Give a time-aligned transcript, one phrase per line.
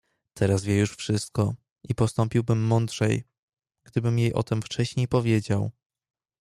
[0.33, 1.55] "Teraz wie już wszystko
[1.89, 3.23] i postąpiłbym mądrzej,
[3.85, 5.71] gdybym jej o tem wcześniej powiedział."